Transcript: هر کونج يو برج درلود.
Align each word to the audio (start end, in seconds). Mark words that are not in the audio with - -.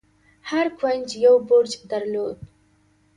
هر 0.49 0.67
کونج 0.79 1.07
يو 1.25 1.35
برج 1.49 1.71
درلود. 1.91 2.37